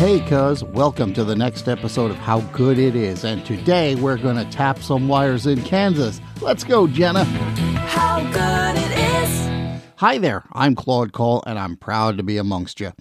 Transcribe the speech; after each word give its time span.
Hey, 0.00 0.20
cuz, 0.20 0.64
welcome 0.64 1.12
to 1.12 1.24
the 1.24 1.36
next 1.36 1.68
episode 1.68 2.10
of 2.10 2.16
How 2.16 2.40
Good 2.52 2.78
It 2.78 2.96
Is. 2.96 3.22
And 3.22 3.44
today 3.44 3.96
we're 3.96 4.16
going 4.16 4.36
to 4.36 4.50
tap 4.50 4.78
some 4.78 5.08
wires 5.08 5.46
in 5.46 5.60
Kansas. 5.60 6.22
Let's 6.40 6.64
go, 6.64 6.86
Jenna. 6.86 7.24
How 7.24 8.20
good 8.32 8.82
it 8.82 8.98
is. 8.98 9.80
Hi 9.96 10.16
there, 10.16 10.44
I'm 10.52 10.74
Claude 10.74 11.12
Cole, 11.12 11.42
and 11.46 11.58
I'm 11.58 11.76
proud 11.76 12.16
to 12.16 12.22
be 12.22 12.38
amongst 12.38 12.80
you. 12.80 12.92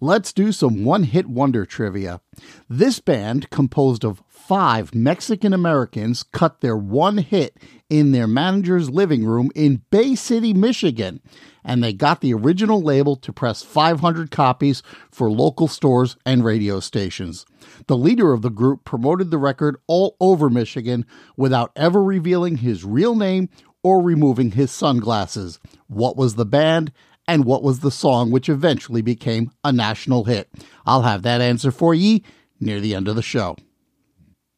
Let's 0.00 0.32
do 0.32 0.50
some 0.50 0.84
one 0.84 1.04
hit 1.04 1.26
wonder 1.26 1.64
trivia. 1.64 2.20
This 2.68 2.98
band, 2.98 3.50
composed 3.50 4.04
of 4.04 4.24
five 4.48 4.94
Mexican 4.94 5.52
Americans, 5.52 6.22
cut 6.22 6.62
their 6.62 6.74
one 6.74 7.18
hit 7.18 7.58
in 7.90 8.12
their 8.12 8.26
manager's 8.26 8.88
living 8.88 9.26
room 9.26 9.50
in 9.54 9.82
Bay 9.90 10.14
City, 10.14 10.54
Michigan, 10.54 11.20
and 11.62 11.84
they 11.84 11.92
got 11.92 12.22
the 12.22 12.32
original 12.32 12.80
label 12.80 13.14
to 13.14 13.30
press 13.30 13.62
500 13.62 14.30
copies 14.30 14.82
for 15.10 15.30
local 15.30 15.68
stores 15.68 16.16
and 16.24 16.42
radio 16.42 16.80
stations. 16.80 17.44
The 17.88 17.96
leader 17.98 18.32
of 18.32 18.40
the 18.40 18.48
group 18.48 18.86
promoted 18.86 19.30
the 19.30 19.36
record 19.36 19.76
all 19.86 20.16
over 20.18 20.48
Michigan 20.48 21.04
without 21.36 21.70
ever 21.76 22.02
revealing 22.02 22.56
his 22.56 22.86
real 22.86 23.14
name 23.14 23.50
or 23.82 24.00
removing 24.00 24.52
his 24.52 24.70
sunglasses. 24.70 25.60
What 25.88 26.16
was 26.16 26.36
the 26.36 26.46
band? 26.46 26.90
And 27.26 27.44
what 27.44 27.62
was 27.62 27.80
the 27.80 27.90
song 27.90 28.30
which 28.30 28.48
eventually 28.48 29.02
became 29.02 29.50
a 29.62 29.72
national 29.72 30.24
hit? 30.24 30.48
I'll 30.86 31.02
have 31.02 31.20
that 31.24 31.42
answer 31.42 31.70
for 31.70 31.92
ye 31.94 32.24
near 32.58 32.80
the 32.80 32.94
end 32.94 33.08
of 33.08 33.14
the 33.14 33.20
show. 33.20 33.54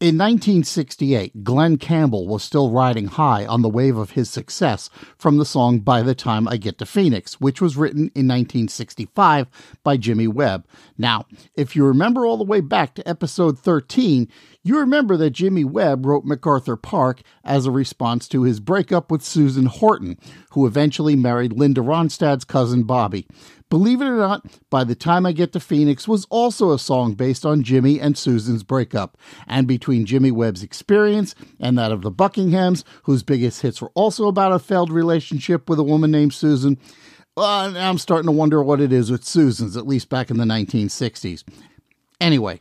In 0.00 0.16
1968, 0.16 1.44
Glen 1.44 1.76
Campbell 1.76 2.26
was 2.26 2.42
still 2.42 2.70
riding 2.70 3.08
high 3.08 3.44
on 3.44 3.60
the 3.60 3.68
wave 3.68 3.98
of 3.98 4.12
his 4.12 4.30
success 4.30 4.88
from 5.18 5.36
the 5.36 5.44
song 5.44 5.80
By 5.80 6.00
the 6.00 6.14
Time 6.14 6.48
I 6.48 6.56
Get 6.56 6.78
to 6.78 6.86
Phoenix, 6.86 7.38
which 7.38 7.60
was 7.60 7.76
written 7.76 8.04
in 8.14 8.26
1965 8.26 9.48
by 9.84 9.98
Jimmy 9.98 10.26
Webb. 10.26 10.66
Now, 10.96 11.26
if 11.54 11.76
you 11.76 11.84
remember 11.84 12.24
all 12.24 12.38
the 12.38 12.44
way 12.44 12.62
back 12.62 12.94
to 12.94 13.06
episode 13.06 13.58
13, 13.58 14.26
you 14.62 14.78
remember 14.78 15.18
that 15.18 15.32
Jimmy 15.32 15.64
Webb 15.64 16.06
wrote 16.06 16.24
MacArthur 16.24 16.78
Park 16.78 17.20
as 17.44 17.66
a 17.66 17.70
response 17.70 18.26
to 18.28 18.44
his 18.44 18.58
breakup 18.58 19.10
with 19.10 19.20
Susan 19.20 19.66
Horton, 19.66 20.16
who 20.52 20.66
eventually 20.66 21.14
married 21.14 21.52
Linda 21.52 21.82
Ronstadt's 21.82 22.44
cousin 22.44 22.84
Bobby. 22.84 23.26
Believe 23.70 24.02
it 24.02 24.06
or 24.06 24.16
not, 24.16 24.44
By 24.68 24.82
the 24.82 24.96
Time 24.96 25.24
I 25.24 25.32
Get 25.32 25.52
to 25.52 25.60
Phoenix 25.60 26.08
was 26.08 26.26
also 26.28 26.72
a 26.72 26.78
song 26.78 27.14
based 27.14 27.46
on 27.46 27.62
Jimmy 27.62 28.00
and 28.00 28.18
Susan's 28.18 28.64
breakup. 28.64 29.16
And 29.46 29.68
between 29.68 30.06
Jimmy 30.06 30.32
Webb's 30.32 30.64
experience 30.64 31.36
and 31.60 31.78
that 31.78 31.92
of 31.92 32.02
the 32.02 32.10
Buckinghams, 32.10 32.82
whose 33.04 33.22
biggest 33.22 33.62
hits 33.62 33.80
were 33.80 33.92
also 33.94 34.26
about 34.26 34.52
a 34.52 34.58
failed 34.58 34.90
relationship 34.90 35.70
with 35.70 35.78
a 35.78 35.84
woman 35.84 36.10
named 36.10 36.34
Susan, 36.34 36.78
uh, 37.36 37.70
well, 37.72 37.76
I'm 37.76 37.98
starting 37.98 38.26
to 38.26 38.32
wonder 38.32 38.60
what 38.60 38.80
it 38.80 38.92
is 38.92 39.10
with 39.10 39.24
Susan's, 39.24 39.76
at 39.76 39.86
least 39.86 40.08
back 40.08 40.30
in 40.30 40.36
the 40.36 40.44
1960s. 40.44 41.44
Anyway, 42.20 42.60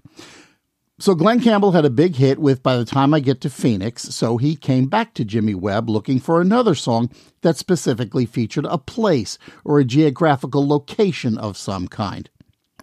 so 1.00 1.16
Glen 1.16 1.40
Campbell 1.40 1.72
had 1.72 1.86
a 1.86 1.90
big 1.90 2.16
hit 2.16 2.40
with 2.40 2.62
By 2.62 2.76
the 2.76 2.86
Time 2.86 3.14
I 3.14 3.20
Get 3.20 3.42
to 3.42 3.50
Phoenix, 3.50 4.04
so 4.04 4.38
he 4.38 4.56
came 4.56 4.88
back 4.88 5.14
to 5.14 5.26
Jimmy 5.26 5.56
Webb 5.56 5.90
looking 5.90 6.20
for 6.20 6.42
another 6.42 6.76
song 6.76 7.10
that 7.42 7.58
specifically 7.58 8.26
featured 8.26 8.66
a 8.66 8.78
place 8.78 9.38
or 9.64 9.80
a 9.80 9.86
geographical 9.86 10.68
location 10.68 11.38
of 11.38 11.58
some 11.58 11.88
kind. 11.88 12.30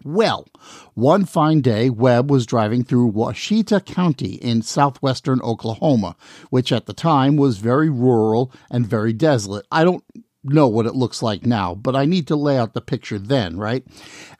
Well, 0.04 0.46
one 0.94 1.24
fine 1.24 1.60
day, 1.60 1.90
Webb 1.90 2.30
was 2.30 2.46
driving 2.46 2.84
through 2.84 3.12
Washita 3.12 3.84
County 3.84 4.34
in 4.34 4.62
southwestern 4.62 5.40
Oklahoma, 5.42 6.16
which 6.50 6.72
at 6.72 6.86
the 6.86 6.92
time 6.92 7.36
was 7.36 7.58
very 7.58 7.90
rural 7.90 8.52
and 8.70 8.86
very 8.86 9.12
desolate. 9.12 9.66
I 9.70 9.84
don't 9.84 10.04
know 10.44 10.68
what 10.68 10.86
it 10.86 10.94
looks 10.94 11.22
like 11.22 11.44
now, 11.44 11.74
but 11.74 11.96
I 11.96 12.04
need 12.04 12.28
to 12.28 12.36
lay 12.36 12.56
out 12.56 12.72
the 12.72 12.80
picture 12.80 13.18
then, 13.18 13.56
right? 13.56 13.84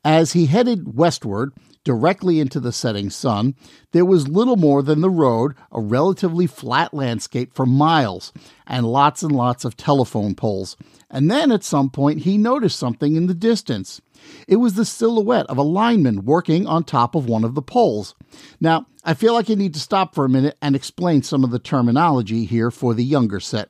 As 0.04 0.32
he 0.32 0.46
headed 0.46 0.96
westward, 0.96 1.52
directly 1.86 2.40
into 2.40 2.58
the 2.58 2.72
setting 2.72 3.08
sun, 3.10 3.54
there 3.92 4.04
was 4.04 4.26
little 4.26 4.56
more 4.56 4.82
than 4.82 5.02
the 5.02 5.08
road, 5.08 5.54
a 5.70 5.80
relatively 5.80 6.48
flat 6.48 6.92
landscape 6.92 7.54
for 7.54 7.64
miles, 7.64 8.32
and 8.66 8.84
lots 8.84 9.22
and 9.22 9.30
lots 9.30 9.64
of 9.64 9.76
telephone 9.76 10.34
poles. 10.34 10.76
And 11.08 11.30
then 11.30 11.52
at 11.52 11.62
some 11.62 11.88
point, 11.88 12.22
he 12.22 12.38
noticed 12.38 12.76
something 12.76 13.14
in 13.14 13.28
the 13.28 13.34
distance. 13.34 14.00
It 14.48 14.56
was 14.56 14.74
the 14.74 14.84
silhouette 14.84 15.46
of 15.46 15.58
a 15.58 15.62
lineman 15.62 16.24
working 16.24 16.66
on 16.66 16.82
top 16.82 17.14
of 17.14 17.28
one 17.28 17.44
of 17.44 17.54
the 17.54 17.62
poles. 17.62 18.16
Now, 18.60 18.86
I 19.04 19.14
feel 19.14 19.34
like 19.34 19.48
I 19.48 19.54
need 19.54 19.74
to 19.74 19.80
stop 19.80 20.12
for 20.12 20.24
a 20.24 20.28
minute 20.28 20.58
and 20.60 20.74
explain 20.74 21.22
some 21.22 21.44
of 21.44 21.52
the 21.52 21.60
terminology 21.60 22.46
here 22.46 22.72
for 22.72 22.94
the 22.94 23.04
younger 23.04 23.38
set. 23.38 23.68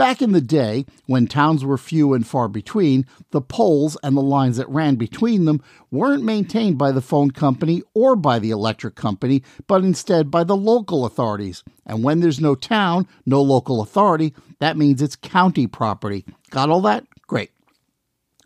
Back 0.00 0.22
in 0.22 0.32
the 0.32 0.40
day, 0.40 0.86
when 1.04 1.26
towns 1.26 1.62
were 1.62 1.76
few 1.76 2.14
and 2.14 2.26
far 2.26 2.48
between, 2.48 3.04
the 3.32 3.42
poles 3.42 3.98
and 4.02 4.16
the 4.16 4.22
lines 4.22 4.56
that 4.56 4.66
ran 4.70 4.94
between 4.94 5.44
them 5.44 5.62
weren't 5.90 6.24
maintained 6.24 6.78
by 6.78 6.90
the 6.90 7.02
phone 7.02 7.32
company 7.32 7.82
or 7.92 8.16
by 8.16 8.38
the 8.38 8.50
electric 8.50 8.94
company, 8.94 9.42
but 9.66 9.84
instead 9.84 10.30
by 10.30 10.42
the 10.42 10.56
local 10.56 11.04
authorities. 11.04 11.62
And 11.84 12.02
when 12.02 12.20
there's 12.20 12.40
no 12.40 12.54
town, 12.54 13.08
no 13.26 13.42
local 13.42 13.82
authority, 13.82 14.32
that 14.58 14.78
means 14.78 15.02
it's 15.02 15.16
county 15.16 15.66
property. 15.66 16.24
Got 16.48 16.70
all 16.70 16.80
that? 16.80 17.04
Great. 17.26 17.50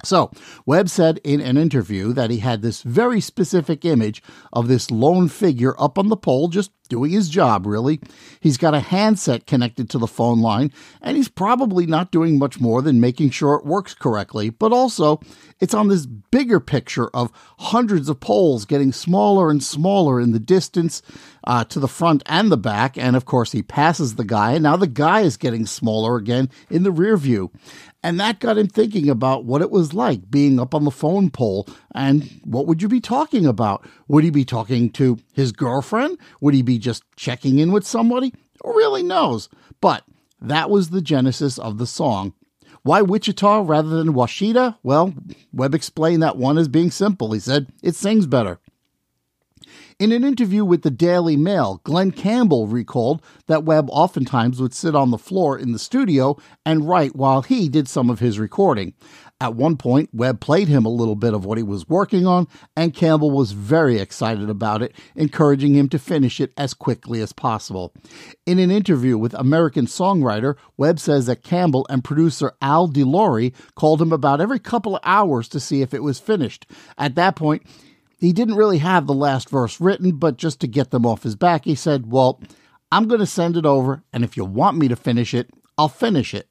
So, 0.02 0.32
Webb 0.66 0.88
said 0.88 1.20
in 1.22 1.40
an 1.40 1.56
interview 1.56 2.12
that 2.14 2.30
he 2.30 2.38
had 2.38 2.62
this 2.62 2.82
very 2.82 3.20
specific 3.20 3.84
image 3.84 4.24
of 4.52 4.66
this 4.66 4.90
lone 4.90 5.28
figure 5.28 5.80
up 5.80 5.98
on 5.98 6.08
the 6.08 6.16
pole 6.16 6.48
just 6.48 6.72
doing 6.88 7.10
his 7.10 7.28
job, 7.28 7.66
really. 7.66 8.00
He's 8.40 8.56
got 8.56 8.74
a 8.74 8.80
handset 8.80 9.46
connected 9.46 9.88
to 9.90 9.98
the 9.98 10.06
phone 10.06 10.40
line, 10.40 10.72
and 11.00 11.16
he's 11.16 11.28
probably 11.28 11.86
not 11.86 12.10
doing 12.10 12.38
much 12.38 12.60
more 12.60 12.82
than 12.82 13.00
making 13.00 13.30
sure 13.30 13.54
it 13.54 13.64
works 13.64 13.94
correctly. 13.94 14.50
But 14.50 14.72
also, 14.72 15.20
it's 15.60 15.74
on 15.74 15.88
this 15.88 16.06
bigger 16.06 16.60
picture 16.60 17.08
of 17.08 17.32
hundreds 17.58 18.08
of 18.08 18.20
poles 18.20 18.64
getting 18.64 18.92
smaller 18.92 19.50
and 19.50 19.62
smaller 19.62 20.20
in 20.20 20.32
the 20.32 20.38
distance 20.38 21.02
uh, 21.46 21.64
to 21.64 21.80
the 21.80 21.88
front 21.88 22.22
and 22.26 22.50
the 22.50 22.56
back. 22.56 22.98
And 22.98 23.16
of 23.16 23.24
course, 23.24 23.52
he 23.52 23.62
passes 23.62 24.16
the 24.16 24.24
guy, 24.24 24.52
and 24.52 24.62
now 24.62 24.76
the 24.76 24.86
guy 24.86 25.20
is 25.20 25.36
getting 25.36 25.66
smaller 25.66 26.16
again 26.16 26.50
in 26.70 26.82
the 26.82 26.92
rear 26.92 27.16
view. 27.16 27.50
And 28.02 28.20
that 28.20 28.38
got 28.38 28.58
him 28.58 28.68
thinking 28.68 29.08
about 29.08 29.46
what 29.46 29.62
it 29.62 29.70
was 29.70 29.94
like 29.94 30.30
being 30.30 30.60
up 30.60 30.74
on 30.74 30.84
the 30.84 30.90
phone 30.90 31.30
pole 31.30 31.66
and 31.94 32.40
what 32.44 32.66
would 32.66 32.82
you 32.82 32.88
be 32.88 33.00
talking 33.00 33.46
about? 33.46 33.86
Would 34.08 34.24
he 34.24 34.30
be 34.30 34.44
talking 34.44 34.90
to 34.92 35.18
his 35.32 35.52
girlfriend? 35.52 36.18
Would 36.40 36.54
he 36.54 36.62
be 36.62 36.78
just 36.78 37.04
checking 37.16 37.58
in 37.58 37.72
with 37.72 37.86
somebody? 37.86 38.34
Who 38.62 38.76
really 38.76 39.02
knows? 39.02 39.48
But 39.80 40.04
that 40.40 40.70
was 40.70 40.90
the 40.90 41.02
genesis 41.02 41.58
of 41.58 41.78
the 41.78 41.86
song. 41.86 42.34
Why 42.82 43.00
Wichita 43.00 43.62
rather 43.62 43.88
than 43.88 44.12
Washita? 44.12 44.76
Well, 44.82 45.14
Webb 45.52 45.74
explained 45.74 46.22
that 46.22 46.36
one 46.36 46.58
as 46.58 46.68
being 46.68 46.90
simple. 46.90 47.32
He 47.32 47.40
said, 47.40 47.72
it 47.82 47.94
sings 47.94 48.26
better. 48.26 48.58
In 49.98 50.10
an 50.10 50.24
interview 50.24 50.64
with 50.64 50.82
the 50.82 50.90
Daily 50.90 51.36
Mail, 51.36 51.80
Glenn 51.84 52.10
Campbell 52.10 52.66
recalled 52.66 53.22
that 53.46 53.64
Webb 53.64 53.88
oftentimes 53.90 54.60
would 54.60 54.74
sit 54.74 54.94
on 54.94 55.10
the 55.10 55.18
floor 55.18 55.56
in 55.56 55.70
the 55.72 55.78
studio 55.78 56.36
and 56.66 56.88
write 56.88 57.14
while 57.14 57.42
he 57.42 57.68
did 57.68 57.88
some 57.88 58.10
of 58.10 58.18
his 58.18 58.40
recording. 58.40 58.92
At 59.40 59.56
one 59.56 59.76
point, 59.76 60.10
Webb 60.12 60.40
played 60.40 60.68
him 60.68 60.86
a 60.86 60.90
little 60.90 61.16
bit 61.16 61.34
of 61.34 61.44
what 61.44 61.58
he 61.58 61.64
was 61.64 61.88
working 61.88 62.24
on, 62.26 62.46
and 62.76 62.94
Campbell 62.94 63.32
was 63.32 63.52
very 63.52 63.98
excited 63.98 64.48
about 64.48 64.80
it, 64.80 64.94
encouraging 65.16 65.74
him 65.74 65.88
to 65.88 65.98
finish 65.98 66.40
it 66.40 66.52
as 66.56 66.72
quickly 66.72 67.20
as 67.20 67.32
possible. 67.32 67.92
In 68.46 68.60
an 68.60 68.70
interview 68.70 69.18
with 69.18 69.34
American 69.34 69.86
Songwriter, 69.86 70.54
Webb 70.76 71.00
says 71.00 71.26
that 71.26 71.42
Campbell 71.42 71.84
and 71.90 72.04
producer 72.04 72.52
Al 72.62 72.88
DeLore 72.88 73.52
called 73.74 74.00
him 74.00 74.12
about 74.12 74.40
every 74.40 74.60
couple 74.60 74.94
of 74.94 75.02
hours 75.04 75.48
to 75.48 75.60
see 75.60 75.82
if 75.82 75.92
it 75.92 76.02
was 76.02 76.20
finished. 76.20 76.66
At 76.96 77.16
that 77.16 77.34
point, 77.34 77.64
he 78.18 78.32
didn't 78.32 78.54
really 78.54 78.78
have 78.78 79.06
the 79.06 79.14
last 79.14 79.50
verse 79.50 79.80
written, 79.80 80.12
but 80.12 80.36
just 80.36 80.60
to 80.60 80.68
get 80.68 80.92
them 80.92 81.04
off 81.04 81.24
his 81.24 81.36
back, 81.36 81.64
he 81.64 81.74
said, 81.74 82.10
Well, 82.10 82.40
I'm 82.92 83.08
going 83.08 83.20
to 83.20 83.26
send 83.26 83.56
it 83.56 83.66
over, 83.66 84.04
and 84.12 84.22
if 84.22 84.36
you 84.36 84.44
want 84.44 84.78
me 84.78 84.86
to 84.88 84.96
finish 84.96 85.34
it, 85.34 85.50
I'll 85.76 85.88
finish 85.88 86.32
it. 86.34 86.48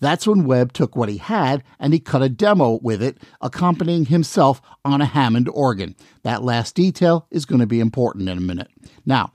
That's 0.00 0.26
when 0.26 0.44
Webb 0.44 0.72
took 0.72 0.96
what 0.96 1.08
he 1.08 1.18
had 1.18 1.62
and 1.78 1.92
he 1.92 2.00
cut 2.00 2.22
a 2.22 2.28
demo 2.28 2.78
with 2.82 3.02
it, 3.02 3.18
accompanying 3.40 4.06
himself 4.06 4.60
on 4.84 5.00
a 5.00 5.06
Hammond 5.06 5.48
organ. 5.48 5.94
That 6.22 6.42
last 6.42 6.74
detail 6.74 7.26
is 7.30 7.44
going 7.44 7.60
to 7.60 7.66
be 7.66 7.80
important 7.80 8.28
in 8.28 8.38
a 8.38 8.42
minute. 8.42 8.68
Now, 9.04 9.32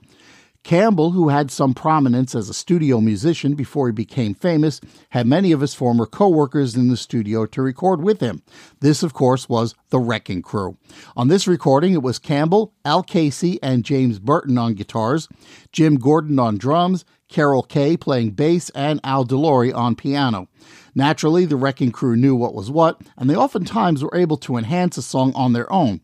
Campbell, 0.64 1.10
who 1.10 1.28
had 1.28 1.50
some 1.50 1.74
prominence 1.74 2.34
as 2.34 2.48
a 2.48 2.54
studio 2.54 3.00
musician 3.00 3.54
before 3.54 3.88
he 3.88 3.92
became 3.92 4.34
famous, 4.34 4.80
had 5.10 5.26
many 5.26 5.50
of 5.50 5.60
his 5.60 5.74
former 5.74 6.06
co 6.06 6.28
workers 6.28 6.76
in 6.76 6.88
the 6.88 6.96
studio 6.96 7.46
to 7.46 7.62
record 7.62 8.02
with 8.02 8.20
him. 8.20 8.42
This, 8.80 9.02
of 9.02 9.12
course, 9.12 9.48
was 9.48 9.74
the 9.90 9.98
Wrecking 9.98 10.42
Crew. 10.42 10.76
On 11.16 11.28
this 11.28 11.48
recording, 11.48 11.94
it 11.94 12.02
was 12.02 12.18
Campbell, 12.20 12.74
Al 12.84 13.02
Casey, 13.02 13.60
and 13.62 13.84
James 13.84 14.20
Burton 14.20 14.56
on 14.56 14.74
guitars, 14.74 15.28
Jim 15.72 15.96
Gordon 15.96 16.38
on 16.38 16.58
drums, 16.58 17.04
Carol 17.28 17.62
Kaye 17.62 17.96
playing 17.96 18.32
bass, 18.32 18.70
and 18.70 19.00
Al 19.02 19.24
DeLory 19.24 19.74
on 19.74 19.96
piano. 19.96 20.48
Naturally, 20.94 21.44
the 21.44 21.56
Wrecking 21.56 21.90
Crew 21.90 22.14
knew 22.14 22.36
what 22.36 22.54
was 22.54 22.70
what, 22.70 23.00
and 23.16 23.28
they 23.28 23.34
oftentimes 23.34 24.04
were 24.04 24.14
able 24.16 24.36
to 24.36 24.56
enhance 24.56 24.96
a 24.96 25.02
song 25.02 25.32
on 25.34 25.54
their 25.54 25.72
own. 25.72 26.02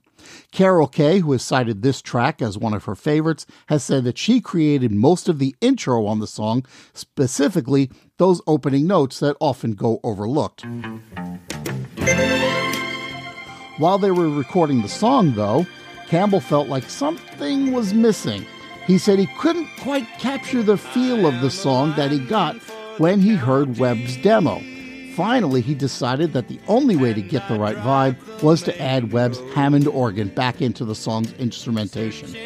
Carol 0.52 0.86
Kaye, 0.86 1.20
who 1.20 1.32
has 1.32 1.42
cited 1.42 1.82
this 1.82 2.02
track 2.02 2.40
as 2.40 2.58
one 2.58 2.74
of 2.74 2.84
her 2.84 2.94
favorites, 2.94 3.46
has 3.66 3.82
said 3.82 4.04
that 4.04 4.18
she 4.18 4.40
created 4.40 4.92
most 4.92 5.28
of 5.28 5.38
the 5.38 5.54
intro 5.60 6.06
on 6.06 6.20
the 6.20 6.26
song, 6.26 6.64
specifically 6.92 7.90
those 8.16 8.40
opening 8.46 8.86
notes 8.86 9.20
that 9.20 9.36
often 9.40 9.72
go 9.72 10.00
overlooked. 10.02 10.64
While 13.78 13.98
they 13.98 14.10
were 14.10 14.28
recording 14.28 14.82
the 14.82 14.88
song, 14.88 15.34
though, 15.34 15.66
Campbell 16.08 16.40
felt 16.40 16.68
like 16.68 16.90
something 16.90 17.72
was 17.72 17.94
missing. 17.94 18.44
He 18.86 18.98
said 18.98 19.18
he 19.18 19.26
couldn't 19.38 19.68
quite 19.80 20.06
capture 20.18 20.62
the 20.62 20.78
feel 20.78 21.26
of 21.26 21.40
the 21.40 21.50
song 21.50 21.94
that 21.96 22.10
he 22.10 22.18
got 22.18 22.56
when 22.98 23.20
he 23.20 23.34
heard 23.34 23.78
Webb's 23.78 24.16
demo. 24.16 24.60
Finally, 25.18 25.62
he 25.62 25.74
decided 25.74 26.32
that 26.32 26.46
the 26.46 26.60
only 26.68 26.94
way 26.94 27.12
to 27.12 27.20
get 27.20 27.48
the 27.48 27.58
right 27.58 27.76
vibe 27.78 28.16
was 28.40 28.62
to 28.62 28.80
add 28.80 29.12
Webb's 29.12 29.40
Hammond 29.52 29.88
organ 29.88 30.28
back 30.28 30.62
into 30.62 30.84
the 30.84 30.94
song's 30.94 31.32
instrumentation. 31.40 32.36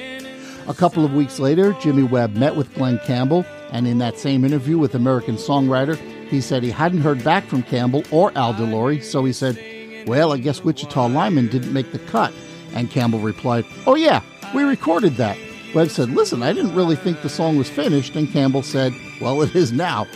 A 0.66 0.72
couple 0.72 1.04
of 1.04 1.12
weeks 1.12 1.38
later, 1.38 1.74
Jimmy 1.82 2.02
Webb 2.02 2.34
met 2.34 2.56
with 2.56 2.72
Glen 2.72 2.98
Campbell, 3.04 3.44
and 3.72 3.86
in 3.86 3.98
that 3.98 4.18
same 4.18 4.42
interview 4.42 4.78
with 4.78 4.94
American 4.94 5.36
Songwriter, 5.36 5.96
he 6.28 6.40
said 6.40 6.62
he 6.62 6.70
hadn't 6.70 7.02
heard 7.02 7.22
back 7.22 7.44
from 7.44 7.62
Campbell 7.62 8.04
or 8.10 8.32
Al 8.38 8.54
DeLory, 8.54 9.02
so 9.02 9.22
he 9.22 9.34
said, 9.34 10.06
Well, 10.08 10.32
I 10.32 10.38
guess 10.38 10.64
Wichita 10.64 11.08
Lineman 11.08 11.48
didn't 11.48 11.74
make 11.74 11.92
the 11.92 11.98
cut. 11.98 12.32
And 12.72 12.90
Campbell 12.90 13.18
replied, 13.18 13.66
Oh, 13.86 13.96
yeah, 13.96 14.22
we 14.54 14.62
recorded 14.62 15.16
that. 15.16 15.36
Webb 15.74 15.90
said, 15.90 16.08
Listen, 16.08 16.42
I 16.42 16.54
didn't 16.54 16.74
really 16.74 16.96
think 16.96 17.20
the 17.20 17.28
song 17.28 17.58
was 17.58 17.68
finished, 17.68 18.16
and 18.16 18.32
Campbell 18.32 18.62
said, 18.62 18.94
Well, 19.20 19.42
it 19.42 19.54
is 19.54 19.72
now. 19.72 20.06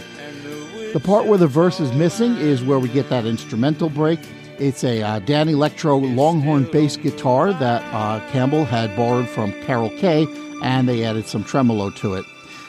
The 0.97 1.01
part 1.01 1.27
where 1.27 1.37
the 1.37 1.47
verse 1.47 1.79
is 1.79 1.93
missing 1.93 2.39
is 2.39 2.65
where 2.65 2.79
we 2.79 2.89
get 2.89 3.11
that 3.11 3.27
instrumental 3.27 3.91
break. 3.91 4.19
It's 4.59 4.83
a 4.83 5.03
uh, 5.03 5.21
Danelectro 5.21 6.17
Longhorn 6.17 6.65
bass 6.73 6.97
guitar 6.97 7.53
that 7.53 7.83
uh, 7.93 8.27
Campbell 8.31 8.65
had 8.65 8.97
borrowed 8.97 9.29
from 9.29 9.53
Carol 9.65 9.91
Kaye, 9.91 10.27
and 10.63 10.89
they 10.89 11.05
added 11.05 11.27
some 11.27 11.45
tremolo 11.45 11.91
to 11.91 12.15
it. 12.15 12.25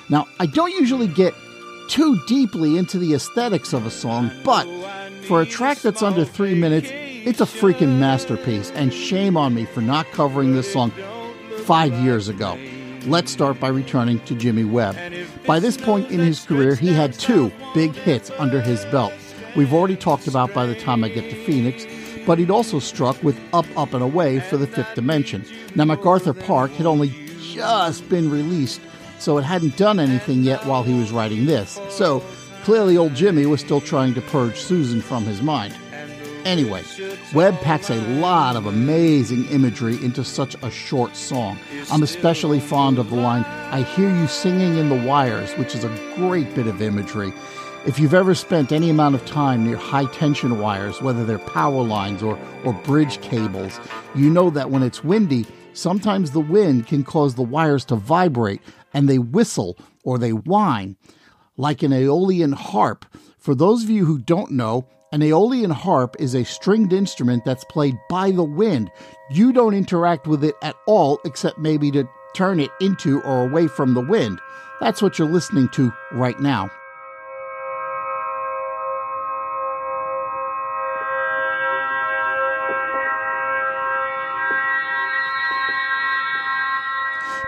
Now, 0.10 0.28
I 0.42 0.46
don't 0.46 0.72
usually 0.72 1.08
get 1.08 1.34
too 1.88 2.22
deeply 2.28 2.78
into 2.78 3.00
the 3.00 3.14
aesthetics 3.14 3.72
of 3.72 3.86
a 3.86 3.90
song, 3.90 4.30
but 4.44 4.66
for 5.22 5.42
a 5.42 5.46
track 5.46 5.78
that's 5.78 6.04
under 6.04 6.26
three 6.26 6.54
minutes, 6.54 6.90
it's 6.92 7.40
a 7.40 7.46
freaking 7.46 7.98
masterpiece, 7.98 8.72
and 8.72 8.94
shame 8.94 9.38
on 9.38 9.54
me 9.54 9.64
for 9.64 9.80
not 9.80 10.06
covering 10.12 10.54
this 10.54 10.74
song 10.74 10.92
five 11.60 11.94
years 11.94 12.28
ago. 12.28 12.60
Let's 13.08 13.32
start 13.32 13.58
by 13.62 13.70
returning 13.70 14.20
to 14.26 14.36
Jimmy 14.36 14.66
Webb. 14.66 14.98
By 15.46 15.62
this 15.62 15.78
point 15.78 16.12
in 16.12 16.20
his 16.20 16.42
career, 16.42 16.76
he 16.76 16.92
had 16.92 17.14
two 17.14 17.54
big 17.74 17.94
hits 17.94 18.30
under 18.32 18.60
his 18.60 18.84
belt. 18.86 19.14
We've 19.56 19.74
already 19.74 19.96
talked 19.96 20.28
about 20.28 20.54
by 20.54 20.66
the 20.66 20.76
time 20.76 21.06
I 21.06 21.10
get 21.10 21.30
to 21.30 21.46
Phoenix, 21.46 21.86
but 22.26 22.38
he'd 22.38 22.52
also 22.52 22.80
struck 22.80 23.24
with 23.24 23.40
Up, 23.54 23.66
Up, 23.78 23.94
and 23.94 24.04
Away 24.04 24.42
for 24.42 24.58
the 24.58 24.68
fifth 24.68 24.94
dimension. 24.94 25.46
Now, 25.74 25.86
MacArthur 25.86 26.34
Park 26.34 26.72
had 26.72 26.86
only 26.86 27.14
just 27.40 28.10
been 28.10 28.30
released, 28.30 28.82
so 29.20 29.38
it 29.38 29.44
hadn't 29.44 29.78
done 29.78 30.02
anything 30.02 30.44
yet 30.44 30.66
while 30.66 30.84
he 30.84 30.94
was 30.94 31.14
writing 31.14 31.46
this. 31.46 31.80
So, 31.90 32.22
clearly, 32.66 32.98
old 32.98 33.16
Jimmy 33.16 33.46
was 33.46 33.62
still 33.62 33.80
trying 33.80 34.16
to 34.16 34.22
purge 34.22 34.58
Susan 34.58 35.00
from 35.00 35.24
his 35.24 35.42
mind. 35.42 35.74
Anyway, 36.46 36.84
Webb 37.34 37.60
packs 37.62 37.90
a 37.90 38.02
lot 38.20 38.56
of 38.56 38.66
amazing 38.66 39.48
imagery 39.50 39.96
into 40.04 40.24
such 40.24 40.56
a 40.64 40.72
short 40.72 41.16
song. 41.16 41.60
I'm 41.92 42.04
especially 42.04 42.60
fond 42.60 43.00
of 43.00 43.10
the 43.10 43.16
line, 43.16 43.44
I 43.72 43.82
hear 43.82 44.10
you 44.10 44.28
singing 44.28 44.78
in 44.78 44.90
the 44.90 45.08
wires, 45.08 45.54
which 45.54 45.76
is 45.76 45.84
a 45.84 46.14
great 46.16 46.54
bit 46.56 46.68
of 46.68 46.82
imagery. 46.82 47.34
If 47.86 48.00
you've 48.00 48.14
ever 48.14 48.36
spent 48.36 48.72
any 48.72 48.90
amount 48.90 49.16
of 49.16 49.26
time 49.26 49.66
near 49.66 49.78
high 49.78 50.06
tension 50.06 50.60
wires, 50.60 51.02
whether 51.02 51.24
they're 51.24 51.40
power 51.40 51.84
lines 51.84 52.22
or, 52.22 52.38
or 52.66 52.74
bridge 52.74 53.22
cables, 53.22 53.80
you 54.16 54.30
know 54.30 54.50
that 54.50 54.70
when 54.70 54.84
it's 54.84 55.04
windy, 55.04 55.46
sometimes 55.74 56.32
the 56.32 56.40
wind 56.40 56.88
can 56.88 57.04
cause 57.04 57.36
the 57.36 57.44
wires 57.44 57.86
to 57.86 57.96
vibrate 57.96 58.62
and 58.94 59.08
they 59.08 59.20
whistle 59.20 59.78
or 60.04 60.18
they 60.18 60.34
whine 60.34 60.98
like 61.58 61.84
an 61.84 61.94
aeolian 61.94 62.52
harp. 62.52 63.06
For 63.38 63.56
those 63.56 63.84
of 63.84 63.90
you 63.90 64.06
who 64.06 64.20
don't 64.20 64.52
know, 64.52 64.88
an 65.12 65.22
aeolian 65.22 65.72
harp 65.72 66.18
is 66.20 66.36
a 66.36 66.44
stringed 66.44 66.92
instrument 66.92 67.46
that's 67.46 67.64
played 67.64 67.98
by 68.10 68.32
the 68.32 68.44
wind. 68.44 68.92
You 69.30 69.54
don't 69.54 69.74
interact 69.74 70.28
with 70.28 70.44
it 70.44 70.56
at 70.62 70.76
all 70.86 71.22
except 71.24 71.58
maybe 71.58 71.92
to 71.92 72.08
turn 72.36 72.60
it 72.60 72.72
into 72.82 73.22
or 73.22 73.48
away 73.48 73.68
from 73.68 73.94
the 73.94 74.02
wind. 74.02 74.40
That's 74.82 75.02
what 75.02 75.18
you're 75.18 75.30
listening 75.30 75.70
to 75.70 75.94
right 76.12 76.40
now. 76.40 76.70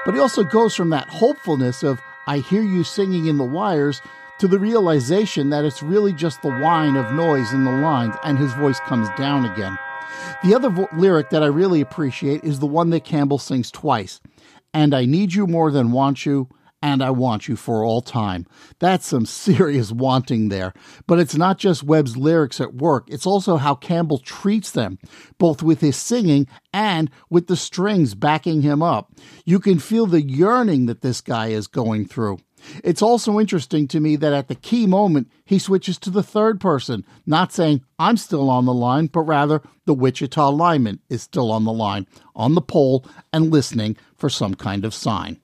But 0.06 0.16
he 0.16 0.22
also 0.22 0.44
goes 0.44 0.74
from 0.74 0.90
that 0.90 1.10
hopefulness 1.10 1.84
of, 1.84 2.02
I 2.26 2.38
hear 2.38 2.64
you 2.64 2.84
singing 2.84 3.26
in 3.26 3.38
the 3.38 3.44
wires, 3.44 4.02
to 4.40 4.48
the 4.48 4.60
realization 4.60 5.50
that 5.50 5.66
it's 5.66 5.84
really 5.84 6.14
just 6.14 6.42
the 6.42 6.52
whine 6.52 6.96
of 6.96 7.14
noise 7.14 7.52
in 7.52 7.66
the 7.66 7.72
lines, 7.72 8.16
and 8.24 8.38
his 8.38 8.54
voice 8.54 8.80
comes 8.82 9.10
down 9.18 9.46
again. 9.46 9.78
The 10.44 10.56
other 10.56 10.70
vo- 10.70 10.88
lyric 10.96 11.30
that 11.30 11.44
I 11.44 11.48
really 11.48 11.82
appreciate 11.82 12.44
is 12.44 12.60
the 12.60 12.66
one 12.66 12.90
that 12.92 13.04
Campbell 13.04 13.38
sings 13.38 13.70
twice. 13.70 14.22
And 14.74 14.94
I 14.94 15.06
need 15.06 15.34
you 15.34 15.46
more 15.46 15.72
than 15.72 15.92
want 15.92 16.26
you, 16.26 16.48
and 16.82 17.04
I 17.04 17.10
want 17.10 17.50
you 17.50 17.58
for 17.58 17.84
all 17.84 18.02
time. 18.02 18.46
That's 18.80 19.06
some 19.06 19.26
serious 19.26 19.92
wanting 19.92 20.48
there. 20.48 20.74
But 21.06 21.20
it's 21.20 21.36
not 21.36 21.58
just 21.58 21.84
Webb's 21.84 22.16
lyrics 22.16 22.62
at 22.62 22.76
work, 22.76 23.10
it's 23.10 23.26
also 23.26 23.58
how 23.58 23.76
Campbell 23.76 24.20
treats 24.20 24.72
them, 24.72 25.00
both 25.38 25.62
with 25.62 25.82
his 25.82 25.98
singing 25.98 26.48
and 26.72 27.12
with 27.30 27.48
the 27.48 27.58
strings 27.58 28.16
backing 28.16 28.62
him 28.62 28.82
up. 28.82 29.12
You 29.44 29.60
can 29.60 29.80
feel 29.80 30.06
the 30.06 30.22
yearning 30.22 30.86
that 30.86 31.02
this 31.02 31.20
guy 31.20 31.48
is 31.48 31.68
going 31.68 32.06
through. 32.06 32.40
It's 32.84 33.02
also 33.02 33.40
interesting 33.40 33.88
to 33.90 34.00
me 34.00 34.16
that 34.18 34.34
at 34.34 34.48
the 34.48 34.56
key 34.56 34.86
moment, 34.86 35.30
he 35.46 35.60
switches 35.60 35.98
to 36.00 36.10
the 36.10 36.24
third 36.24 36.60
person, 36.60 37.06
not 37.26 37.52
saying, 37.52 37.84
I'm 37.98 38.18
still 38.18 38.50
on 38.50 38.66
the 38.66 38.74
line, 38.74 39.08
but 39.08 39.22
rather, 39.22 39.62
the 39.86 39.94
Wichita 39.94 40.50
lineman 40.50 41.00
is 41.10 41.24
still 41.24 41.52
on 41.52 41.66
the 41.66 41.74
line, 41.74 42.08
on 42.36 42.56
the 42.56 42.62
pole, 42.62 43.06
and 43.34 43.52
listening 43.52 43.98
for 44.16 44.30
some 44.30 44.56
kind 44.56 44.86
of 44.86 44.94
sign. 44.94 45.40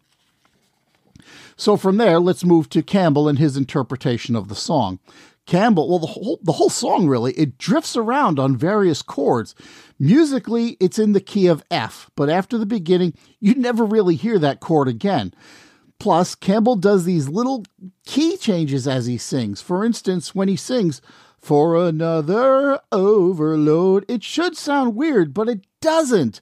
So 1.58 1.78
from 1.78 1.98
there, 1.98 2.20
let's 2.20 2.44
move 2.44 2.70
to 2.70 2.84
Campbell 2.84 3.28
and 3.30 3.40
his 3.40 3.56
interpretation 3.56 4.36
of 4.36 4.50
the 4.50 4.56
song. 4.56 5.00
Campbell, 5.46 5.88
well, 5.90 6.00
the 6.00 6.08
whole, 6.08 6.40
the 6.42 6.54
whole 6.54 6.70
song 6.70 7.08
really, 7.08 7.34
it 7.34 7.58
drifts 7.58 7.96
around 7.96 8.40
on 8.40 8.58
various 8.58 9.02
chords. 9.02 9.54
Musically, 10.00 10.76
it's 10.80 11.00
in 11.00 11.14
the 11.14 11.22
key 11.22 11.48
of 11.48 11.64
F, 11.70 12.10
but 12.16 12.30
after 12.30 12.58
the 12.58 12.66
beginning, 12.66 13.14
you 13.40 13.54
never 13.54 13.86
really 13.86 14.16
hear 14.16 14.40
that 14.40 14.60
chord 14.60 14.88
again. 14.88 15.34
Plus, 16.00 16.36
Campbell 16.36 16.76
does 16.76 17.06
these 17.06 17.30
little 17.30 17.64
key 18.06 18.38
changes 18.38 18.88
as 18.88 19.06
he 19.06 19.18
sings. 19.18 19.62
For 19.62 19.86
instance, 19.86 20.36
when 20.36 20.48
he 20.48 20.56
sings, 20.56 21.02
For 21.40 21.76
another 21.76 22.80
overload, 22.92 24.04
it 24.08 24.24
should 24.24 24.58
sound 24.58 24.96
weird, 24.96 25.32
but 25.34 25.48
it 25.48 25.62
doesn't. 25.80 26.42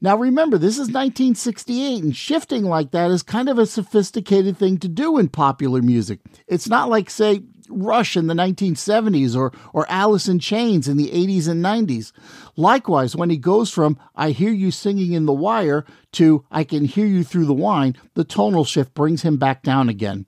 Now, 0.00 0.16
remember, 0.16 0.58
this 0.58 0.74
is 0.74 0.88
1968, 0.88 2.04
and 2.04 2.14
shifting 2.14 2.64
like 2.64 2.90
that 2.92 3.10
is 3.10 3.22
kind 3.22 3.48
of 3.48 3.58
a 3.58 3.66
sophisticated 3.66 4.56
thing 4.56 4.78
to 4.78 4.88
do 4.88 5.18
in 5.18 5.28
popular 5.28 5.82
music. 5.82 6.20
It's 6.46 6.68
not 6.68 6.88
like, 6.88 7.10
say, 7.10 7.42
Rush 7.74 8.16
in 8.16 8.26
the 8.26 8.34
1970s 8.34 9.36
or, 9.36 9.52
or 9.72 9.86
Alice 9.88 10.28
in 10.28 10.38
Chains 10.38 10.88
in 10.88 10.96
the 10.96 11.10
80s 11.10 11.48
and 11.48 11.64
90s. 11.64 12.12
Likewise, 12.56 13.16
when 13.16 13.30
he 13.30 13.36
goes 13.36 13.70
from 13.70 13.98
I 14.14 14.30
hear 14.30 14.52
you 14.52 14.70
singing 14.70 15.12
in 15.12 15.26
the 15.26 15.32
wire 15.32 15.84
to 16.12 16.44
I 16.50 16.64
can 16.64 16.84
hear 16.84 17.06
you 17.06 17.24
through 17.24 17.46
the 17.46 17.54
wine, 17.54 17.96
the 18.14 18.24
tonal 18.24 18.64
shift 18.64 18.94
brings 18.94 19.22
him 19.22 19.36
back 19.36 19.62
down 19.62 19.88
again. 19.88 20.26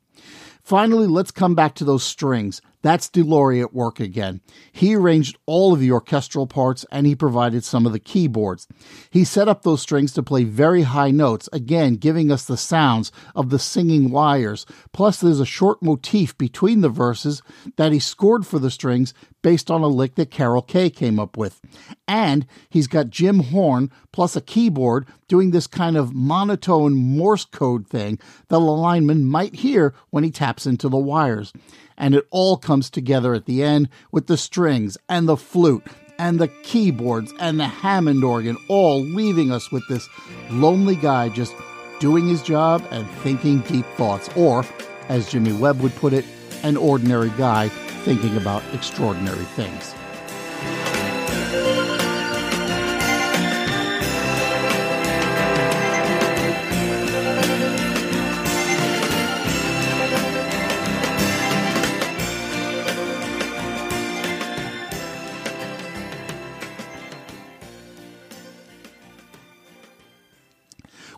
Finally, 0.62 1.06
let's 1.06 1.30
come 1.30 1.54
back 1.54 1.76
to 1.76 1.84
those 1.84 2.02
strings. 2.02 2.60
That's 2.86 3.10
DesLauriers 3.10 3.62
at 3.62 3.74
work 3.74 3.98
again. 3.98 4.42
He 4.70 4.94
arranged 4.94 5.36
all 5.44 5.72
of 5.72 5.80
the 5.80 5.90
orchestral 5.90 6.46
parts 6.46 6.86
and 6.92 7.04
he 7.04 7.16
provided 7.16 7.64
some 7.64 7.84
of 7.84 7.90
the 7.90 7.98
keyboards. 7.98 8.68
He 9.10 9.24
set 9.24 9.48
up 9.48 9.62
those 9.62 9.82
strings 9.82 10.12
to 10.12 10.22
play 10.22 10.44
very 10.44 10.82
high 10.82 11.10
notes, 11.10 11.48
again 11.52 11.96
giving 11.96 12.30
us 12.30 12.44
the 12.44 12.56
sounds 12.56 13.10
of 13.34 13.50
the 13.50 13.58
singing 13.58 14.12
wires. 14.12 14.66
Plus, 14.92 15.18
there's 15.18 15.40
a 15.40 15.44
short 15.44 15.82
motif 15.82 16.38
between 16.38 16.80
the 16.80 16.88
verses 16.88 17.42
that 17.76 17.90
he 17.90 17.98
scored 17.98 18.46
for 18.46 18.60
the 18.60 18.70
strings 18.70 19.12
based 19.42 19.68
on 19.68 19.82
a 19.82 19.88
lick 19.88 20.14
that 20.14 20.30
Carol 20.30 20.62
Kaye 20.62 20.90
came 20.90 21.18
up 21.18 21.36
with. 21.36 21.60
And 22.06 22.46
he's 22.68 22.86
got 22.86 23.10
Jim 23.10 23.40
Horn 23.40 23.90
plus 24.12 24.36
a 24.36 24.40
keyboard 24.40 25.06
doing 25.26 25.50
this 25.50 25.66
kind 25.66 25.96
of 25.96 26.14
monotone 26.14 26.94
Morse 26.94 27.44
code 27.44 27.88
thing 27.88 28.20
that 28.48 28.56
a 28.56 28.58
lineman 28.58 29.24
might 29.24 29.56
hear 29.56 29.92
when 30.10 30.22
he 30.22 30.30
taps 30.30 30.66
into 30.66 30.88
the 30.88 30.96
wires 30.96 31.52
and 31.96 32.14
it 32.14 32.26
all 32.30 32.56
comes 32.56 32.90
together 32.90 33.34
at 33.34 33.46
the 33.46 33.62
end 33.62 33.88
with 34.10 34.26
the 34.26 34.36
strings 34.36 34.96
and 35.08 35.28
the 35.28 35.36
flute 35.36 35.84
and 36.18 36.38
the 36.38 36.48
keyboards 36.48 37.32
and 37.38 37.60
the 37.60 37.66
Hammond 37.66 38.24
organ 38.24 38.56
all 38.68 39.00
leaving 39.00 39.50
us 39.50 39.70
with 39.70 39.86
this 39.88 40.08
lonely 40.50 40.96
guy 40.96 41.28
just 41.28 41.54
doing 42.00 42.28
his 42.28 42.42
job 42.42 42.86
and 42.90 43.08
thinking 43.22 43.60
deep 43.60 43.86
thoughts, 43.96 44.28
or, 44.36 44.64
as 45.08 45.30
Jimmy 45.30 45.52
Webb 45.52 45.80
would 45.80 45.94
put 45.96 46.12
it, 46.12 46.24
an 46.62 46.76
ordinary 46.76 47.30
guy 47.30 47.68
thinking 47.68 48.36
about 48.36 48.62
extraordinary 48.72 49.44
things. 49.44 49.94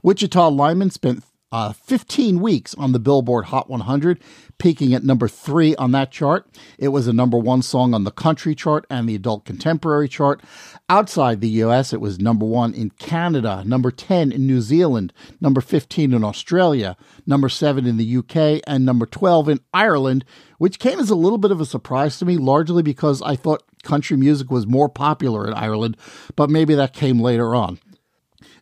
Wichita 0.09 0.49
Lineman 0.49 0.89
spent 0.89 1.23
uh, 1.53 1.75
15 1.75 2.41
weeks 2.41 2.75
on 2.77 2.93
the 2.93 2.99
Billboard 2.99 3.45
Hot 3.45 3.69
100, 3.69 4.19
peaking 4.57 4.95
at 4.95 5.05
number 5.05 5.29
three 5.29 5.77
on 5.77 5.93
that 5.93 6.11
chart. 6.11 6.49
It 6.79 6.89
was 6.89 7.07
a 7.07 7.13
number 7.13 7.37
one 7.37 7.61
song 7.61 7.93
on 7.93 8.05
the 8.05 8.11
country 8.11 8.55
chart 8.55 8.87
and 8.89 9.07
the 9.07 9.15
adult 9.15 9.45
contemporary 9.45 10.09
chart. 10.09 10.43
Outside 10.89 11.43
the 11.43 11.51
US, 11.63 11.93
it 11.93 12.01
was 12.01 12.19
number 12.19 12.47
one 12.47 12.73
in 12.73 12.89
Canada, 12.89 13.63
number 13.67 13.91
10 13.91 14.33
in 14.33 14.47
New 14.47 14.63
Zealand, 14.63 15.13
number 15.43 15.61
15 15.61 16.15
in 16.15 16.25
Australia, 16.25 16.97
number 17.27 17.51
seven 17.51 17.87
in 17.87 17.99
the 17.99 18.17
UK, 18.17 18.63
and 18.67 18.87
number 18.87 19.05
12 19.05 19.51
in 19.51 19.61
Ireland, 19.75 20.25
which 20.57 20.79
came 20.79 21.01
as 21.01 21.11
a 21.11 21.17
little 21.17 21.37
bit 21.37 21.51
of 21.51 21.61
a 21.61 21.67
surprise 21.67 22.19
to 22.19 22.25
me, 22.25 22.39
largely 22.39 22.83
because 22.83 23.21
I 23.21 23.37
thought 23.37 23.63
country 23.83 24.17
music 24.17 24.51
was 24.51 24.67
more 24.67 24.89
popular 24.89 25.47
in 25.47 25.53
Ireland, 25.53 25.99
but 26.35 26.49
maybe 26.49 26.75
that 26.77 26.95
came 26.95 27.21
later 27.21 27.55
on. 27.55 27.79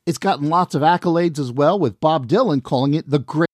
It's 0.06 0.18
gotten 0.18 0.48
lots 0.48 0.76
of 0.76 0.82
accolades 0.82 1.40
as 1.40 1.50
well, 1.50 1.78
with 1.78 1.98
Bob 1.98 2.28
Dylan 2.28 2.62
calling 2.62 2.94
it 2.94 3.10
the 3.10 3.18
great. 3.18 3.46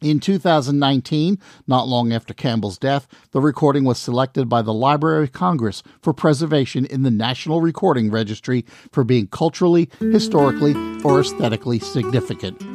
In 0.00 0.18
2019, 0.18 1.38
not 1.66 1.86
long 1.86 2.12
after 2.12 2.34
Campbell's 2.34 2.78
death, 2.78 3.06
the 3.30 3.40
recording 3.40 3.84
was 3.84 3.98
selected 3.98 4.48
by 4.48 4.62
the 4.62 4.72
Library 4.72 5.24
of 5.24 5.32
Congress 5.32 5.82
for 6.00 6.12
preservation 6.12 6.86
in 6.86 7.02
the 7.02 7.10
National 7.10 7.60
Recording 7.60 8.10
Registry 8.10 8.64
for 8.90 9.04
being 9.04 9.28
culturally, 9.28 9.88
historically, 10.00 10.74
or 11.04 11.20
aesthetically 11.20 11.78
significant. 11.78 12.71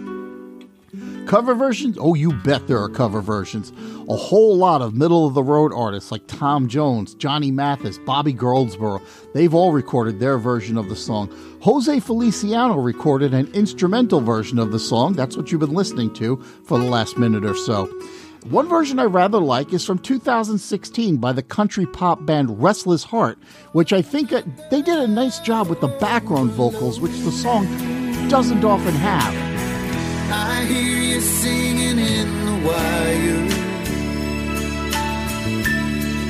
Cover 1.27 1.55
versions? 1.55 1.97
Oh, 1.99 2.13
you 2.13 2.31
bet 2.31 2.67
there 2.67 2.81
are 2.81 2.87
cover 2.87 3.19
versions. 3.19 3.73
A 4.07 4.15
whole 4.15 4.55
lot 4.55 4.81
of 4.81 4.95
middle 4.95 5.27
of 5.27 5.33
the 5.33 5.43
road 5.43 5.73
artists 5.73 6.09
like 6.09 6.25
Tom 6.27 6.69
Jones, 6.69 7.13
Johnny 7.15 7.51
Mathis, 7.51 7.97
Bobby 7.97 8.31
Goldsboro, 8.31 9.01
they've 9.33 9.53
all 9.53 9.73
recorded 9.73 10.21
their 10.21 10.37
version 10.37 10.77
of 10.77 10.87
the 10.87 10.95
song. 10.95 11.29
Jose 11.61 11.99
Feliciano 11.99 12.77
recorded 12.77 13.33
an 13.33 13.47
instrumental 13.53 14.21
version 14.21 14.57
of 14.57 14.71
the 14.71 14.79
song. 14.79 15.13
That's 15.13 15.35
what 15.35 15.51
you've 15.51 15.59
been 15.59 15.73
listening 15.73 16.13
to 16.13 16.37
for 16.63 16.79
the 16.79 16.87
last 16.87 17.17
minute 17.17 17.43
or 17.43 17.55
so. 17.55 17.87
One 18.45 18.69
version 18.69 18.97
I 18.97 19.03
rather 19.03 19.39
like 19.39 19.73
is 19.73 19.83
from 19.83 19.99
2016 19.99 21.17
by 21.17 21.33
the 21.33 21.43
country 21.43 21.85
pop 21.85 22.25
band 22.25 22.63
Restless 22.63 23.03
Heart, 23.03 23.37
which 23.73 23.91
I 23.91 24.01
think 24.01 24.31
uh, 24.31 24.43
they 24.71 24.81
did 24.81 24.97
a 24.97 25.07
nice 25.07 25.41
job 25.41 25.67
with 25.67 25.81
the 25.81 25.89
background 25.89 26.51
vocals, 26.51 27.01
which 27.01 27.19
the 27.19 27.31
song 27.33 27.65
doesn't 28.29 28.63
often 28.63 28.93
have. 28.95 29.46
I 30.57 30.65
hear 30.65 30.97
you 31.11 31.21
singing 31.21 31.99
in 31.99 32.27
the 32.45 32.55
wire. 32.67 33.45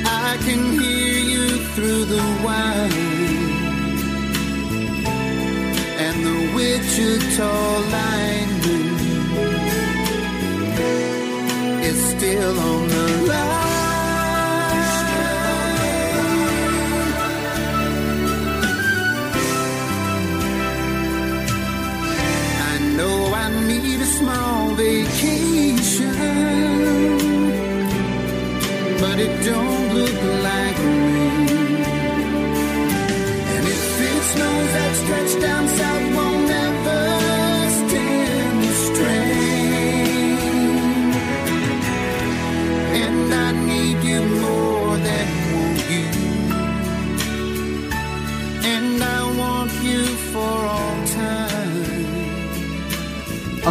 I 0.05 0.37
can 0.45 0.61
hear 0.81 1.17
you 1.33 1.47
through 1.73 2.03
the 2.15 2.25
wire. 2.45 3.05
And 6.05 6.15
the 6.27 6.37
Wichita 6.55 7.53
lineman 7.95 8.85
is 11.89 11.97
still 12.11 12.59
on 12.59 12.89
the 12.89 13.06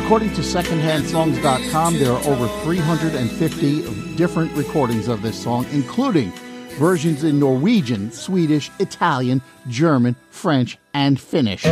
According 0.06 0.34
to 0.34 0.40
secondhandsongs.com, 0.40 1.98
there 1.98 2.12
are 2.12 2.24
over 2.28 2.46
350 2.62 4.14
different 4.14 4.52
recordings 4.52 5.08
of 5.08 5.20
this 5.20 5.42
song, 5.42 5.66
including 5.72 6.30
versions 6.78 7.24
in 7.24 7.40
Norwegian, 7.40 8.12
Swedish, 8.12 8.70
Italian, 8.78 9.42
German, 9.66 10.14
French, 10.30 10.78
and 10.94 11.20
Finnish. 11.20 11.64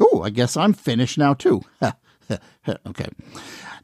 Oh, 0.00 0.22
I 0.24 0.30
guess 0.30 0.56
I'm 0.56 0.72
Finnish 0.72 1.18
now 1.18 1.34
too. 1.34 1.60
okay. 2.86 3.08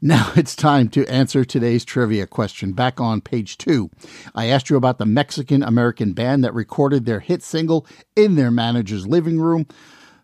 Now 0.01 0.31
it's 0.35 0.55
time 0.55 0.89
to 0.89 1.05
answer 1.05 1.45
today's 1.45 1.85
trivia 1.85 2.25
question. 2.25 2.73
Back 2.73 2.99
on 2.99 3.21
page 3.21 3.59
two, 3.59 3.91
I 4.33 4.47
asked 4.47 4.71
you 4.71 4.75
about 4.75 4.97
the 4.97 5.05
Mexican 5.05 5.61
American 5.61 6.13
band 6.13 6.43
that 6.43 6.55
recorded 6.55 7.05
their 7.05 7.19
hit 7.19 7.43
single 7.43 7.85
in 8.15 8.33
their 8.33 8.49
manager's 8.49 9.05
living 9.05 9.39
room. 9.39 9.67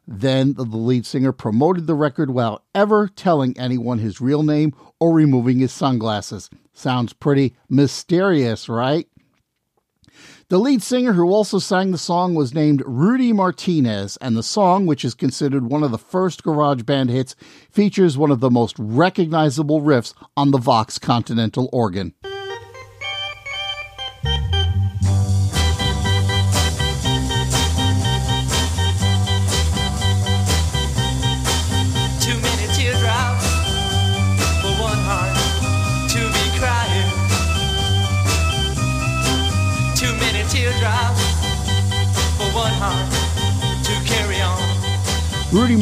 Then 0.08 0.53
the 0.53 0.63
lead 0.63 1.05
singer 1.05 1.31
promoted 1.31 1.88
the 1.88 1.96
record 1.96 2.31
without 2.31 2.63
ever 2.74 3.08
telling 3.08 3.58
anyone 3.58 4.00
his 4.00 4.22
real 4.22 4.43
name 4.43 4.74
or 5.00 5.13
removing 5.13 5.60
his 5.60 5.72
sunglasses. 5.72 6.50
Sounds 6.74 7.13
pretty 7.13 7.55
mysterious, 7.70 8.67
right? 8.67 9.08
The 10.50 10.58
lead 10.58 10.84
singer 10.84 11.13
who 11.13 11.31
also 11.31 11.60
sang 11.60 11.91
the 11.91 11.98
song 11.98 12.36
was 12.36 12.53
named 12.53 12.84
Rudy 12.86 13.31
Martinez, 13.31 14.17
and 14.17 14.36
the 14.36 14.43
song, 14.43 14.86
which 14.86 15.05
is 15.05 15.13
considered 15.13 15.70
one 15.70 15.81
of 15.81 15.91
the 15.91 15.98
first 15.98 16.43
garage 16.43 16.84
band 16.84 17.10
hits, 17.10 17.38
features 17.70 18.17
one 18.17 18.31
of 18.31 18.41
the 18.41 18.51
most 18.51 18.75
recognizable 18.77 19.81
riffs 19.81 20.13
on 20.36 20.51
the 20.51 20.58
Vox 20.58 21.00
Continental 21.00 21.70
organ. 21.72 22.13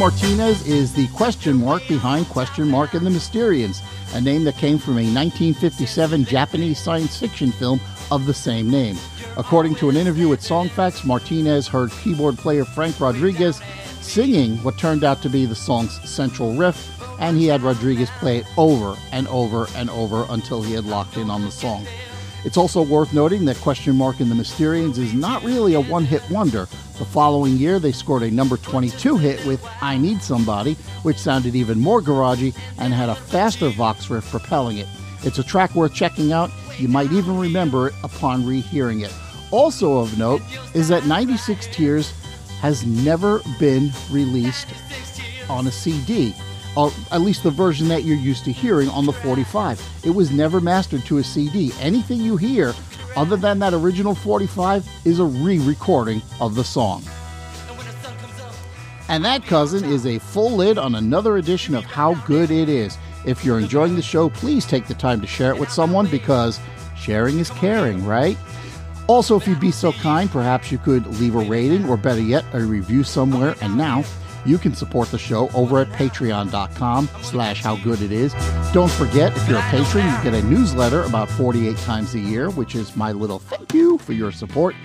Martinez 0.10 0.66
is 0.66 0.92
the 0.92 1.08
question 1.10 1.64
mark 1.64 1.88
behind 1.88 2.28
Question 2.30 2.68
Mark 2.68 2.96
and 2.96 3.06
the 3.06 3.12
Mysterians, 3.12 3.84
a 4.16 4.20
name 4.20 4.44
that 4.44 4.58
came 4.58 4.80
from 4.80 4.94
a 4.94 5.06
1957 5.06 6.26
Japanese 6.26 6.80
science 6.80 7.16
fiction 7.16 7.52
film 7.52 7.80
of 8.10 8.26
the 8.26 8.34
same 8.34 8.72
name. 8.72 8.98
According 9.38 9.76
to 9.76 9.88
an 9.88 9.96
interview 9.96 10.28
with 10.28 10.42
Songfacts, 10.42 11.06
Martinez 11.06 11.68
heard 11.68 11.92
keyboard 11.92 12.40
player 12.40 12.66
Frank 12.66 13.00
Rodriguez 13.00 13.62
singing 14.02 14.58
what 14.64 14.80
turned 14.80 15.04
out 15.04 15.22
to 15.22 15.30
be 15.30 15.46
the 15.46 15.54
song's 15.54 16.02
central 16.10 16.56
riff, 16.56 17.00
and 17.20 17.38
he 17.38 17.46
had 17.46 17.62
Rodriguez 17.62 18.10
play 18.18 18.40
it 18.40 18.48
over 18.58 18.98
and 19.12 19.28
over 19.28 19.68
and 19.76 19.92
over 19.92 20.26
until 20.30 20.64
he 20.64 20.74
had 20.74 20.86
locked 20.86 21.18
in 21.18 21.30
on 21.30 21.46
the 21.46 21.52
song. 21.52 21.86
It's 22.46 22.58
also 22.58 22.82
worth 22.82 23.14
noting 23.14 23.44
that 23.46 23.58
Question 23.58 23.96
Mark 23.98 24.22
and 24.22 24.32
the 24.32 24.36
Mysterians 24.36 24.98
is 24.98 25.14
not 25.14 25.44
really 25.44 25.74
a 25.74 25.82
one 25.82 26.06
hit 26.06 26.28
wonder. 26.30 26.68
The 26.98 27.06
following 27.06 27.58
year, 27.58 27.80
they 27.80 27.92
scored 27.92 28.24
a 28.24 28.32
number 28.32 28.56
22 28.58 29.18
hit 29.18 29.46
with 29.46 29.66
I 29.82 29.98
Need 29.98 30.22
Somebody, 30.22 30.76
which 31.04 31.18
sounded 31.18 31.56
even 31.56 31.80
more 31.80 32.02
garagey 32.02 32.56
and 32.78 32.94
had 32.94 33.10
a 33.10 33.16
faster 33.16 33.70
Vox 33.70 34.10
riff 34.10 34.30
propelling 34.30 34.78
it. 34.78 34.88
It's 35.24 35.40
a 35.40 35.44
track 35.44 35.76
worth 35.76 35.94
checking 35.94 36.32
out. 36.32 36.50
You 36.78 36.88
might 36.88 37.12
even 37.12 37.38
remember 37.38 37.88
it 37.88 37.94
upon 38.04 38.46
rehearing 38.46 39.02
it. 39.02 39.14
Also 39.52 39.98
of 39.98 40.18
note 40.18 40.42
is 40.74 40.88
that 40.88 41.06
96 41.06 41.68
Tears 41.68 42.14
has 42.62 42.86
never 42.86 43.42
been 43.60 43.92
released 44.12 44.68
on 45.50 45.68
a 45.68 45.72
CD, 45.72 46.34
or 46.76 46.92
at 47.12 47.22
least 47.22 47.44
the 47.44 47.52
version 47.52 47.88
that 47.88 48.04
you're 48.04 48.18
used 48.18 48.46
to 48.46 48.52
hearing 48.52 48.90
on 48.90 49.06
the 49.06 49.14
45. 49.14 49.82
It 50.04 50.12
was 50.12 50.32
never 50.32 50.62
mastered 50.62 51.06
to 51.06 51.18
a 51.18 51.24
CD. 51.24 51.72
Anything 51.80 52.22
you 52.22 52.38
hear 52.38 52.74
other 53.16 53.36
than 53.36 53.60
that 53.60 53.74
original 53.74 54.16
45 54.16 54.88
is 55.06 55.20
a 55.20 55.26
re 55.26 55.60
recording 55.60 56.22
of 56.40 56.56
the 56.56 56.64
song. 56.64 57.04
And 59.10 59.26
that, 59.26 59.44
cousin, 59.44 59.84
is 59.84 60.06
a 60.06 60.20
full 60.20 60.52
lid 60.52 60.78
on 60.78 60.94
another 60.94 61.38
edition 61.38 61.74
of 61.74 61.84
How 61.84 62.14
Good 62.26 62.52
It 62.52 62.70
Is. 62.70 62.98
If 63.26 63.44
you're 63.44 63.60
enjoying 63.60 63.96
the 63.96 64.04
show, 64.04 64.30
please 64.30 64.66
take 64.66 64.86
the 64.86 64.94
time 64.94 65.20
to 65.22 65.28
share 65.28 65.52
it 65.52 65.60
with 65.60 65.72
someone 65.72 66.06
because 66.08 66.60
sharing 66.96 67.40
is 67.40 67.50
caring, 67.50 68.06
right? 68.06 68.38
Also, 69.08 69.36
if 69.36 69.48
you'd 69.48 69.60
be 69.60 69.72
so 69.72 69.92
kind, 69.92 70.30
perhaps 70.30 70.72
you 70.72 70.78
could 70.78 71.08
leave 71.20 71.34
a 71.34 71.40
rating 71.40 71.90
or 71.90 71.98
better 71.98 72.22
yet, 72.22 72.46
a 72.54 72.62
review 72.62 73.04
somewhere. 73.04 73.56
And 73.62 73.76
now 73.76 74.04
you 74.46 74.58
can 74.58 74.74
support 74.74 75.10
the 75.10 75.18
show 75.18 75.50
over 75.50 75.80
at 75.80 75.90
patreon.com 75.90 77.10
slash 77.22 77.62
how 77.62 77.76
good 77.78 78.02
it 78.02 78.12
is. 78.12 78.34
Don't 78.74 78.92
forget, 78.92 79.36
if 79.36 79.48
you're 79.48 79.60
a 79.60 79.70
patron, 79.70 80.06
you 80.06 80.24
get 80.24 80.34
a 80.34 80.46
newsletter 80.48 81.04
about 81.04 81.30
48 81.30 81.78
times 81.78 82.14
a 82.16 82.20
year, 82.20 82.50
which 82.50 82.76
is 82.76 82.96
my 82.96 83.12
little 83.12 83.40
thank 83.40 83.74
you 83.74 83.98
for 84.00 84.14
your 84.14 84.32
support. 84.32 84.76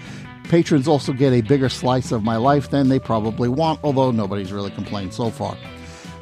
Patrons 0.45 0.87
also 0.87 1.13
get 1.13 1.33
a 1.33 1.41
bigger 1.41 1.69
slice 1.69 2.13
of 2.13 2.23
my 2.23 2.37
life 2.37 2.71
than 2.71 2.89
they 2.89 2.99
probably 2.99 3.49
want, 3.49 3.81
although 3.83 4.11
nobody's 4.11 4.53
really 4.53 4.71
complained 4.71 5.15
so 5.15 5.31
far. 5.31 5.57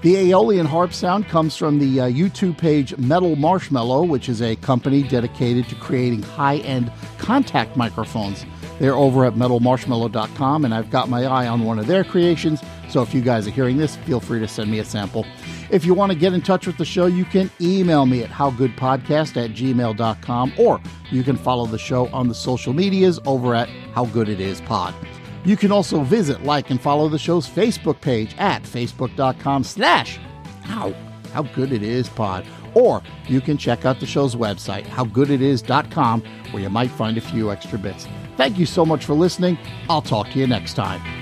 The 0.03 0.17
Aeolian 0.17 0.67
harp 0.67 0.93
sound 0.93 1.29
comes 1.29 1.57
from 1.57 1.79
the 1.79 2.01
uh, 2.01 2.09
YouTube 2.09 2.59
page 2.59 2.97
Metal 2.99 3.37
Marshmallow, 3.37 4.03
which 4.03 4.29
is 4.29 4.43
a 4.43 4.57
company 4.57 5.05
dedicated 5.05 5.69
to 5.69 5.77
creating 5.77 6.23
high 6.23 6.57
end 6.59 6.91
contact 7.19 7.77
microphones. 7.77 8.45
They're 8.81 8.97
over 8.97 9.25
at 9.25 9.35
metalmarshmallow.com, 9.35 10.65
and 10.65 10.75
I've 10.75 10.91
got 10.91 11.09
my 11.09 11.25
eye 11.25 11.47
on 11.47 11.65
one 11.65 11.79
of 11.79 11.87
their 11.87 12.03
creations. 12.03 12.61
So 12.93 13.01
if 13.01 13.15
you 13.15 13.23
guys 13.23 13.49
are 13.49 13.51
hearing 13.51 13.79
this, 13.79 13.97
feel 13.97 14.21
free 14.21 14.39
to 14.41 14.47
send 14.47 14.71
me 14.71 14.79
a 14.79 14.85
sample. 14.85 15.25
If 15.71 15.87
you 15.87 15.95
want 15.95 16.13
to 16.13 16.19
get 16.19 16.35
in 16.35 16.43
touch 16.43 16.67
with 16.67 16.77
the 16.77 16.85
show, 16.85 17.07
you 17.07 17.25
can 17.25 17.51
email 17.59 18.05
me 18.05 18.23
at 18.23 18.29
howgoodpodcast 18.29 19.43
at 19.43 19.53
gmail.com, 19.53 20.53
or 20.59 20.79
you 21.11 21.23
can 21.23 21.39
follow 21.39 21.65
the 21.65 21.79
show 21.79 22.09
on 22.09 22.29
the 22.29 22.35
social 22.35 22.75
medias 22.75 23.19
over 23.25 23.55
at 23.55 23.71
How 23.95 24.05
Good 24.05 24.29
It 24.29 24.41
Is 24.41 24.61
Pod. 24.61 24.95
You 25.43 25.57
can 25.57 25.73
also 25.73 26.03
visit, 26.03 26.45
like, 26.45 26.69
and 26.69 26.79
follow 26.79 27.09
the 27.09 27.19
show's 27.19 27.49
Facebook 27.49 27.99
page 28.03 28.35
at 28.37 28.63
facebook.com 28.63 29.65
slash 29.65 30.19
how, 30.65 30.93
how 31.33 31.45
good 31.45 31.73
it 31.73 31.83
is 31.83 32.11
pod. 32.11 32.47
Or 32.75 33.03
you 33.27 33.41
can 33.41 33.57
check 33.57 33.87
out 33.87 34.01
the 34.01 34.07
show's 34.07 34.37
website, 34.37 34.85
howgooditis.com, 34.85 36.23
where 36.51 36.63
you 36.63 36.69
might 36.69 36.91
find 36.91 37.17
a 37.17 37.23
few 37.23 37.51
extra 37.51 37.79
bits. 37.79 38.07
Thank 38.37 38.59
you 38.59 38.67
so 38.67 38.85
much 38.85 39.07
for 39.07 39.15
listening. 39.15 39.57
I'll 39.89 40.03
talk 40.03 40.29
to 40.33 40.39
you 40.39 40.47
next 40.47 40.75
time. 40.75 41.22